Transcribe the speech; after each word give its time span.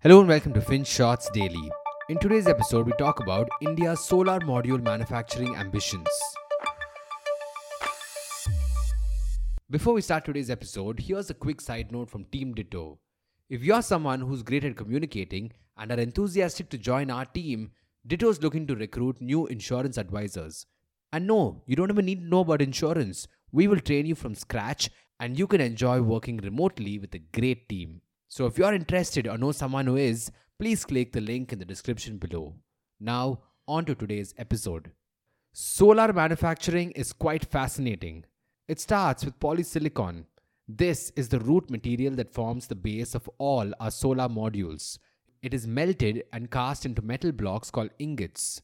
Hello 0.00 0.20
and 0.20 0.28
welcome 0.28 0.52
to 0.52 0.60
FinShots 0.60 1.32
Daily. 1.32 1.72
In 2.08 2.18
today's 2.18 2.46
episode, 2.46 2.86
we 2.86 2.92
talk 2.92 3.18
about 3.18 3.48
India's 3.60 3.98
solar 3.98 4.38
module 4.38 4.80
manufacturing 4.80 5.56
ambitions. 5.56 6.06
Before 9.68 9.94
we 9.94 10.00
start 10.00 10.24
today's 10.24 10.50
episode, 10.50 11.00
here's 11.00 11.30
a 11.30 11.34
quick 11.34 11.60
side 11.60 11.90
note 11.90 12.08
from 12.08 12.26
Team 12.26 12.54
Ditto. 12.54 13.00
If 13.50 13.64
you're 13.64 13.82
someone 13.82 14.20
who's 14.20 14.44
great 14.44 14.62
at 14.62 14.76
communicating 14.76 15.50
and 15.76 15.90
are 15.90 15.98
enthusiastic 15.98 16.70
to 16.70 16.78
join 16.78 17.10
our 17.10 17.24
team, 17.24 17.72
Ditto 18.06 18.28
is 18.28 18.40
looking 18.40 18.68
to 18.68 18.76
recruit 18.76 19.20
new 19.20 19.48
insurance 19.48 19.98
advisors. 19.98 20.64
And 21.12 21.26
no, 21.26 21.64
you 21.66 21.74
don't 21.74 21.90
even 21.90 22.06
need 22.06 22.20
to 22.20 22.28
know 22.28 22.42
about 22.42 22.62
insurance. 22.62 23.26
We 23.50 23.66
will 23.66 23.80
train 23.80 24.06
you 24.06 24.14
from 24.14 24.36
scratch 24.36 24.90
and 25.18 25.36
you 25.36 25.48
can 25.48 25.60
enjoy 25.60 26.02
working 26.02 26.36
remotely 26.36 27.00
with 27.00 27.12
a 27.16 27.18
great 27.18 27.68
team. 27.68 28.02
So 28.28 28.44
if 28.44 28.58
you're 28.58 28.74
interested 28.74 29.26
or 29.26 29.38
know 29.38 29.52
someone 29.52 29.86
who 29.86 29.96
is, 29.96 30.30
please 30.58 30.84
click 30.84 31.12
the 31.12 31.20
link 31.20 31.52
in 31.52 31.58
the 31.58 31.64
description 31.64 32.18
below. 32.18 32.54
Now, 33.00 33.40
on 33.66 33.86
to 33.86 33.94
today's 33.94 34.34
episode. 34.36 34.90
Solar 35.52 36.12
manufacturing 36.12 36.90
is 36.90 37.12
quite 37.12 37.46
fascinating. 37.46 38.24
It 38.68 38.80
starts 38.80 39.24
with 39.24 39.40
polysilicon. 39.40 40.24
This 40.68 41.10
is 41.16 41.30
the 41.30 41.40
root 41.40 41.70
material 41.70 42.14
that 42.16 42.30
forms 42.30 42.66
the 42.66 42.74
base 42.74 43.14
of 43.14 43.30
all 43.38 43.72
our 43.80 43.90
solar 43.90 44.28
modules. 44.28 44.98
It 45.40 45.54
is 45.54 45.66
melted 45.66 46.24
and 46.30 46.50
cast 46.50 46.84
into 46.84 47.00
metal 47.00 47.32
blocks 47.32 47.70
called 47.70 47.90
ingots. 47.98 48.60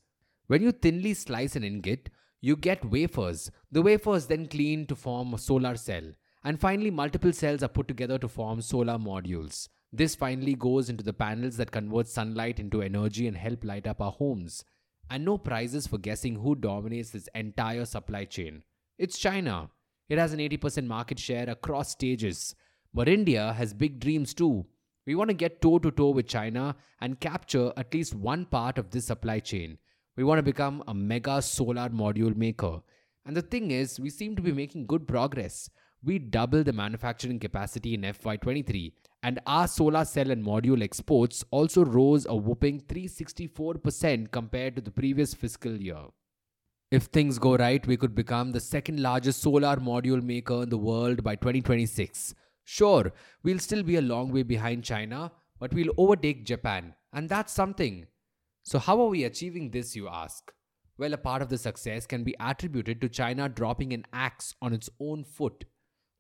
When 0.47 0.63
you 0.63 0.73
thinly 0.73 1.15
slice 1.15 1.57
an 1.57 1.65
ingot, 1.65 2.11
you 2.43 2.57
get 2.57 2.85
wafers. 2.85 3.51
The 3.73 3.81
wafers 3.81 4.27
then 4.27 4.47
clean 4.47 4.85
to 4.87 4.95
form 4.95 5.33
a 5.33 5.39
solar 5.39 5.77
cell. 5.77 6.13
And 6.45 6.61
finally, 6.61 6.91
multiple 6.91 7.33
cells 7.33 7.63
are 7.63 7.69
put 7.69 7.89
together 7.89 8.19
to 8.19 8.29
form 8.29 8.61
solar 8.61 8.99
modules. 8.99 9.69
This 9.93 10.15
finally 10.15 10.55
goes 10.55 10.91
into 10.91 11.03
the 11.03 11.13
panels 11.13 11.57
that 11.57 11.71
convert 11.71 12.07
sunlight 12.07 12.61
into 12.61 12.83
energy 12.83 13.27
and 13.27 13.37
help 13.37 13.65
light 13.65 13.87
up 13.87 14.01
our 14.01 14.13
homes. 14.13 14.65
And 15.09 15.25
no 15.25 15.39
prizes 15.39 15.87
for 15.87 15.99
guessing 15.99 16.37
who 16.37 16.55
dominates 16.55 17.11
this 17.11 17.29
entire 17.35 17.85
supply 17.87 18.25
chain. 18.25 18.63
It's 18.99 19.19
China. 19.19 19.71
It 20.09 20.19
has 20.19 20.33
an 20.33 20.41
80% 20.41 20.87
market 20.87 21.19
share 21.19 21.49
across 21.49 21.91
stages. 21.91 22.55
But 22.93 23.09
India 23.09 23.55
has 23.55 23.73
big 23.73 23.99
dreams 23.99 24.35
too. 24.35 24.67
We 25.07 25.15
want 25.15 25.29
to 25.29 25.35
get 25.35 25.63
toe 25.63 25.79
to 25.79 25.91
toe 25.91 26.11
with 26.11 26.27
China 26.29 26.77
and 27.01 27.21
capture 27.21 27.73
at 27.77 27.93
least 27.95 28.15
one 28.15 28.45
part 28.45 28.79
of 28.79 28.91
this 28.91 29.07
supply 29.07 29.41
chain. 29.41 29.79
We 30.17 30.25
want 30.25 30.39
to 30.39 30.43
become 30.43 30.83
a 30.87 30.95
mega 30.95 31.41
solar 31.41 31.89
module 31.89 32.37
maker. 32.37 32.81
And 33.27 33.37
the 33.37 33.43
thing 33.43 33.71
is, 33.71 33.99
we 33.99 34.11
seem 34.11 34.37
to 34.37 34.43
be 34.43 34.53
making 34.53 34.87
good 34.87 35.09
progress 35.09 35.71
we 36.05 36.19
doubled 36.19 36.67
the 36.67 36.73
manufacturing 36.73 37.39
capacity 37.39 37.95
in 37.95 38.03
FY23, 38.03 38.93
and 39.23 39.41
our 39.47 39.67
solar 39.67 40.05
cell 40.05 40.31
and 40.31 40.45
module 40.45 40.83
exports 40.83 41.43
also 41.51 41.85
rose 41.85 42.27
a 42.27 42.35
whopping 42.35 42.81
364% 42.81 44.31
compared 44.31 44.77
to 44.77 44.83
the 44.83 44.91
previous 44.91 45.33
fiscal 45.33 45.75
year. 45.75 46.05
If 46.91 47.05
things 47.05 47.39
go 47.39 47.57
right, 47.57 47.85
we 47.87 47.97
could 47.97 48.15
become 48.15 48.53
the 48.53 48.61
second 48.61 49.01
largest 49.01 49.41
solar 49.41 49.77
module 49.77 50.23
maker 50.23 50.65
in 50.65 50.69
the 50.69 50.79
world 50.79 51.25
by 51.25 51.37
2026. 51.37 52.35
Sure, 52.65 53.13
we'll 53.43 53.59
still 53.59 53.83
be 53.83 53.97
a 53.97 54.03
long 54.03 54.31
way 54.31 54.43
behind 54.43 54.85
China, 54.85 55.33
but 55.59 55.73
we'll 55.73 55.95
overtake 55.97 56.45
Japan, 56.45 56.95
and 57.13 57.29
that's 57.29 57.53
something. 57.53 58.07
So, 58.63 58.79
how 58.79 59.01
are 59.01 59.09
we 59.09 59.25
achieving 59.25 59.71
this, 59.71 59.97
you 59.97 60.09
ask? 60.09 60.53
Well, 60.97 61.15
a 61.15 61.19
part 61.19 61.43
of 61.43 61.49
the 61.49 61.59
success 61.59 62.07
can 62.07 62.25
be 62.25 62.37
attributed 62.39 63.01
to 63.01 63.09
China 63.09 63.49
dropping 63.49 63.93
an 63.93 64.05
axe 64.13 64.55
on 64.63 64.73
its 64.73 64.89
own 65.01 65.25
foot 65.25 65.65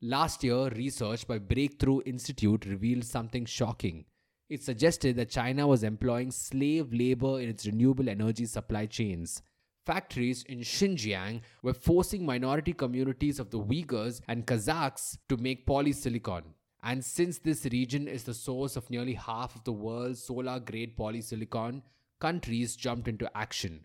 Last 0.02 0.44
year, 0.44 0.68
research 0.68 1.26
by 1.26 1.38
Breakthrough 1.38 2.00
Institute 2.04 2.66
revealed 2.66 3.04
something 3.04 3.46
shocking. 3.46 4.04
It 4.50 4.62
suggested 4.62 5.16
that 5.16 5.30
China 5.30 5.66
was 5.66 5.82
employing 5.82 6.30
slave 6.30 6.92
labor 6.92 7.40
in 7.40 7.48
its 7.48 7.64
renewable 7.64 8.08
energy 8.08 8.44
supply 8.44 8.86
chains. 8.86 9.40
Factories 9.86 10.42
in 10.44 10.60
Xinjiang 10.60 11.40
were 11.62 11.72
forcing 11.72 12.26
minority 12.26 12.72
communities 12.72 13.38
of 13.38 13.50
the 13.50 13.58
Uyghurs 13.58 14.20
and 14.28 14.46
Kazakhs 14.46 15.16
to 15.28 15.36
make 15.36 15.66
polysilicon. 15.66 16.42
And 16.82 17.02
since 17.02 17.38
this 17.38 17.64
region 17.64 18.06
is 18.06 18.24
the 18.24 18.34
source 18.34 18.76
of 18.76 18.90
nearly 18.90 19.14
half 19.14 19.56
of 19.56 19.64
the 19.64 19.72
world's 19.72 20.22
solar 20.22 20.60
grade 20.60 20.98
polysilicon, 20.98 21.82
countries 22.20 22.76
jumped 22.76 23.08
into 23.08 23.34
action. 23.34 23.84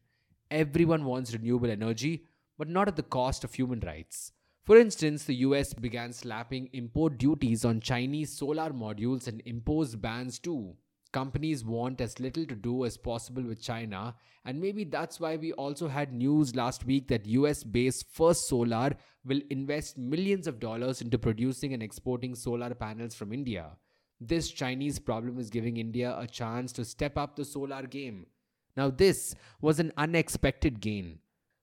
Everyone 0.51 1.05
wants 1.05 1.33
renewable 1.33 1.71
energy, 1.71 2.25
but 2.57 2.67
not 2.67 2.89
at 2.89 2.97
the 2.97 3.03
cost 3.03 3.43
of 3.45 3.53
human 3.53 3.79
rights. 3.79 4.33
For 4.69 4.77
instance, 4.77 5.23
the 5.23 5.33
US 5.47 5.73
began 5.73 6.13
slapping 6.13 6.69
import 6.73 7.17
duties 7.17 7.65
on 7.65 7.79
Chinese 7.79 8.37
solar 8.37 8.69
modules 8.69 9.27
and 9.27 9.41
imposed 9.47 9.99
bans 9.99 10.37
too. 10.37 10.75
Companies 11.11 11.65
want 11.65 11.99
as 12.01 12.19
little 12.19 12.45
to 12.45 12.53
do 12.53 12.85
as 12.85 12.95
possible 12.95 13.41
with 13.41 13.59
China, 13.59 14.13
and 14.45 14.61
maybe 14.61 14.83
that's 14.83 15.19
why 15.19 15.37
we 15.37 15.53
also 15.53 15.87
had 15.87 16.13
news 16.13 16.55
last 16.55 16.85
week 16.85 17.07
that 17.07 17.25
US 17.25 17.63
based 17.63 18.11
First 18.11 18.47
Solar 18.47 18.91
will 19.25 19.41
invest 19.49 19.97
millions 19.97 20.45
of 20.45 20.59
dollars 20.59 21.01
into 21.01 21.17
producing 21.17 21.73
and 21.73 21.81
exporting 21.81 22.35
solar 22.35 22.75
panels 22.75 23.15
from 23.15 23.33
India. 23.33 23.71
This 24.21 24.51
Chinese 24.51 24.99
problem 24.99 25.39
is 25.39 25.49
giving 25.49 25.77
India 25.77 26.15
a 26.15 26.27
chance 26.27 26.71
to 26.73 26.85
step 26.85 27.17
up 27.17 27.35
the 27.35 27.43
solar 27.43 27.87
game. 27.87 28.27
Now, 28.77 28.91
this 28.91 29.33
was 29.61 29.79
an 29.79 29.93
unexpected 29.97 30.79
gain. 30.79 31.21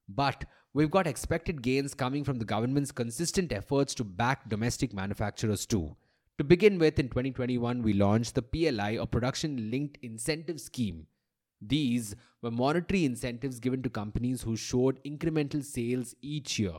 But 0.08 0.44
we've 0.76 0.90
got 0.90 1.06
expected 1.06 1.62
gains 1.62 1.94
coming 1.94 2.22
from 2.22 2.38
the 2.38 2.44
government's 2.44 2.92
consistent 2.92 3.50
efforts 3.50 3.94
to 3.94 4.04
back 4.04 4.46
domestic 4.46 4.92
manufacturers 4.92 5.64
too. 5.64 5.96
To 6.36 6.44
begin 6.44 6.78
with, 6.78 6.98
in 6.98 7.08
2021, 7.08 7.80
we 7.80 7.94
launched 7.94 8.34
the 8.34 8.42
PLI 8.42 8.98
or 8.98 9.06
Production 9.06 9.70
Linked 9.70 9.96
Incentive 10.02 10.60
Scheme. 10.60 11.06
These 11.62 12.14
were 12.42 12.50
monetary 12.50 13.06
incentives 13.06 13.58
given 13.58 13.82
to 13.84 13.88
companies 13.88 14.42
who 14.42 14.54
showed 14.54 15.02
incremental 15.02 15.64
sales 15.64 16.14
each 16.20 16.58
year, 16.58 16.74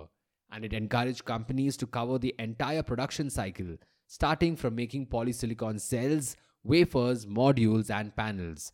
and 0.52 0.64
it 0.64 0.74
encouraged 0.74 1.26
companies 1.26 1.76
to 1.78 1.88
cover 1.88 2.20
the 2.20 2.36
entire 2.38 2.84
production 2.84 3.32
cycle, 3.32 3.78
starting 4.06 4.56
from 4.56 4.76
making 4.76 5.08
polysilicon 5.08 5.82
cells, 5.82 6.36
wafers, 6.64 7.26
modules, 7.26 7.90
and 7.90 8.16
panels. 8.16 8.72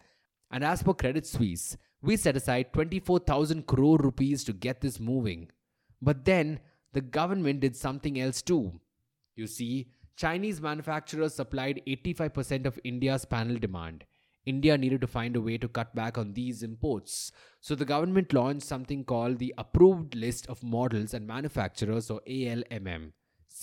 And 0.51 0.66
as 0.66 0.83
per 0.83 0.94
Credit 0.94 1.25
Suisse, 1.25 1.78
we 2.03 2.18
set 2.18 2.36
aside 2.36 2.74
24,000 2.74 3.66
crore 3.66 3.97
rupees 3.97 4.44
to 4.44 4.53
get 4.53 4.81
this 4.81 5.00
moving. 5.00 5.50
But 6.02 6.25
then 6.25 6.59
the 6.91 7.02
government 7.02 7.62
did 7.62 7.75
something 7.78 8.19
else 8.19 8.41
too. 8.41 8.80
You 9.36 9.47
see, 9.47 9.88
Chinese 10.18 10.62
manufacturers 10.62 11.34
supplied 11.34 11.81
85% 11.88 12.66
of 12.66 12.80
India's 12.84 13.25
panel 13.25 13.58
demand. 13.58 14.03
India 14.46 14.78
needed 14.78 15.00
to 15.00 15.08
find 15.08 15.38
a 15.38 15.42
way 15.42 15.58
to 15.58 15.69
cut 15.69 15.96
back 15.96 16.18
on 16.18 16.34
these 16.34 16.62
imports. 16.62 17.31
So 17.62 17.74
the 17.74 17.86
government 17.86 18.34
launched 18.34 18.68
something 18.68 19.06
called 19.06 19.40
the 19.40 19.53
Approved 19.58 20.13
List 20.13 20.46
of 20.47 20.62
Models 20.62 21.13
and 21.13 21.25
Manufacturers 21.25 22.12
or 22.12 22.19
ALMM. 22.28 23.13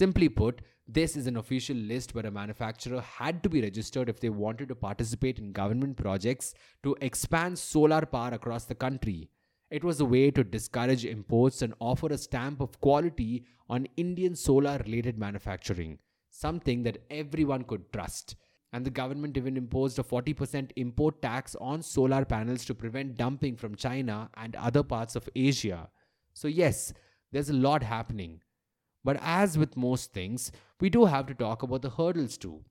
Simply 0.01 0.31
put, 0.31 0.63
this 0.89 1.15
is 1.15 1.27
an 1.27 1.37
official 1.37 1.77
list 1.77 2.15
where 2.15 2.25
a 2.25 2.31
manufacturer 2.31 3.03
had 3.03 3.43
to 3.43 3.51
be 3.51 3.61
registered 3.61 4.09
if 4.09 4.19
they 4.19 4.31
wanted 4.31 4.69
to 4.69 4.75
participate 4.75 5.39
in 5.39 5.53
government 5.53 5.99
projects 5.99 6.55
to 6.85 6.97
expand 7.03 7.59
solar 7.59 8.07
power 8.07 8.31
across 8.33 8.65
the 8.65 8.75
country. 8.75 9.29
It 9.71 9.85
was 9.85 10.01
a 10.01 10.07
way 10.07 10.31
to 10.31 10.43
discourage 10.43 11.05
imports 11.05 11.61
and 11.61 11.75
offer 11.81 12.07
a 12.07 12.17
stamp 12.17 12.63
of 12.63 12.81
quality 12.81 13.45
on 13.69 13.89
Indian 13.99 14.35
solar 14.35 14.79
related 14.87 15.19
manufacturing, 15.19 15.99
something 16.31 16.83
that 16.85 17.05
everyone 17.11 17.65
could 17.65 17.93
trust. 17.93 18.37
And 18.73 18.87
the 18.87 18.97
government 19.03 19.37
even 19.37 19.59
imposed 19.59 19.99
a 19.99 20.03
40% 20.03 20.71
import 20.77 21.21
tax 21.21 21.55
on 21.61 21.83
solar 21.83 22.25
panels 22.25 22.65
to 22.65 22.75
prevent 22.75 23.19
dumping 23.19 23.55
from 23.55 23.75
China 23.75 24.31
and 24.35 24.57
other 24.57 24.83
parts 24.83 25.15
of 25.15 25.29
Asia. 25.37 25.91
So, 26.33 26.49
yes, 26.49 26.95
there's 27.33 27.51
a 27.51 27.65
lot 27.69 27.83
happening. 27.83 28.41
But 29.05 29.19
as 29.21 29.57
with 29.57 29.77
most 29.77 30.13
things, 30.13 30.53
we 30.81 30.91
do 30.91 31.07
have 31.07 31.27
to 31.27 31.35
talk 31.35 31.63
about 31.63 31.83
the 31.83 31.91
hurdles 31.91 32.37
too. 32.37 32.65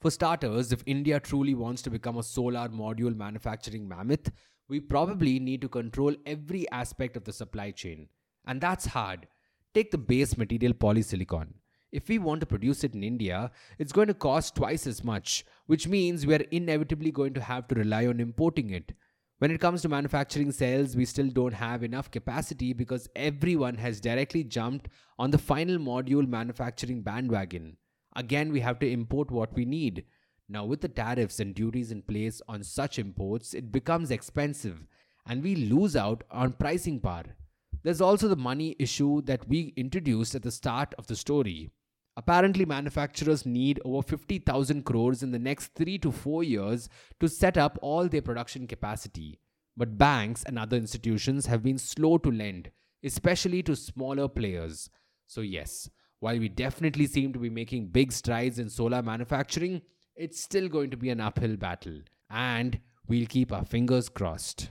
For 0.00 0.10
starters, 0.10 0.72
if 0.72 0.82
India 0.86 1.20
truly 1.20 1.54
wants 1.54 1.82
to 1.82 1.90
become 1.90 2.18
a 2.18 2.22
solar 2.22 2.68
module 2.68 3.16
manufacturing 3.16 3.88
mammoth, 3.88 4.30
we 4.68 4.80
probably 4.80 5.38
need 5.38 5.60
to 5.62 5.68
control 5.68 6.14
every 6.26 6.70
aspect 6.70 7.16
of 7.16 7.24
the 7.24 7.32
supply 7.32 7.70
chain. 7.70 8.08
And 8.46 8.60
that's 8.60 8.86
hard. 8.86 9.26
Take 9.74 9.90
the 9.90 9.98
base 9.98 10.36
material 10.36 10.72
polysilicon. 10.72 11.54
If 11.92 12.08
we 12.08 12.18
want 12.18 12.40
to 12.40 12.46
produce 12.46 12.82
it 12.82 12.94
in 12.94 13.04
India, 13.04 13.50
it's 13.78 13.92
going 13.92 14.08
to 14.08 14.14
cost 14.14 14.56
twice 14.56 14.86
as 14.86 15.04
much, 15.04 15.44
which 15.66 15.86
means 15.86 16.26
we 16.26 16.34
are 16.34 16.44
inevitably 16.50 17.12
going 17.12 17.34
to 17.34 17.40
have 17.40 17.68
to 17.68 17.74
rely 17.74 18.06
on 18.06 18.20
importing 18.20 18.70
it. 18.70 18.92
When 19.38 19.50
it 19.50 19.60
comes 19.60 19.82
to 19.82 19.88
manufacturing 19.88 20.52
cells, 20.52 20.94
we 20.94 21.04
still 21.04 21.28
don't 21.28 21.54
have 21.54 21.82
enough 21.82 22.10
capacity 22.10 22.72
because 22.72 23.08
everyone 23.16 23.76
has 23.76 24.00
directly 24.00 24.44
jumped 24.44 24.88
on 25.18 25.32
the 25.32 25.38
final 25.38 25.76
module 25.78 26.26
manufacturing 26.26 27.02
bandwagon. 27.02 27.76
Again, 28.14 28.52
we 28.52 28.60
have 28.60 28.78
to 28.78 28.90
import 28.90 29.32
what 29.32 29.52
we 29.54 29.64
need. 29.64 30.04
Now, 30.48 30.64
with 30.64 30.82
the 30.82 30.88
tariffs 30.88 31.40
and 31.40 31.52
duties 31.52 31.90
in 31.90 32.02
place 32.02 32.40
on 32.46 32.62
such 32.62 32.98
imports, 32.98 33.54
it 33.54 33.72
becomes 33.72 34.12
expensive 34.12 34.86
and 35.26 35.42
we 35.42 35.56
lose 35.56 35.96
out 35.96 36.22
on 36.30 36.52
pricing 36.52 37.00
power. 37.00 37.24
There's 37.82 38.00
also 38.00 38.28
the 38.28 38.36
money 38.36 38.76
issue 38.78 39.20
that 39.22 39.48
we 39.48 39.74
introduced 39.76 40.34
at 40.34 40.42
the 40.42 40.52
start 40.52 40.94
of 40.96 41.08
the 41.08 41.16
story. 41.16 41.70
Apparently, 42.16 42.64
manufacturers 42.64 43.44
need 43.44 43.80
over 43.84 44.02
50,000 44.02 44.84
crores 44.84 45.22
in 45.22 45.32
the 45.32 45.38
next 45.38 45.74
3 45.74 45.98
to 45.98 46.12
4 46.12 46.44
years 46.44 46.88
to 47.18 47.28
set 47.28 47.58
up 47.58 47.78
all 47.82 48.08
their 48.08 48.22
production 48.22 48.66
capacity. 48.66 49.40
But 49.76 49.98
banks 49.98 50.44
and 50.44 50.58
other 50.58 50.76
institutions 50.76 51.46
have 51.46 51.64
been 51.64 51.78
slow 51.78 52.18
to 52.18 52.30
lend, 52.30 52.70
especially 53.02 53.64
to 53.64 53.74
smaller 53.74 54.28
players. 54.28 54.88
So, 55.26 55.40
yes, 55.40 55.90
while 56.20 56.38
we 56.38 56.48
definitely 56.48 57.08
seem 57.08 57.32
to 57.32 57.40
be 57.40 57.50
making 57.50 57.88
big 57.88 58.12
strides 58.12 58.60
in 58.60 58.70
solar 58.70 59.02
manufacturing, 59.02 59.82
it's 60.14 60.40
still 60.40 60.68
going 60.68 60.90
to 60.90 60.96
be 60.96 61.10
an 61.10 61.20
uphill 61.20 61.56
battle. 61.56 61.98
And 62.30 62.78
we'll 63.08 63.26
keep 63.26 63.52
our 63.52 63.64
fingers 63.64 64.08
crossed. 64.08 64.70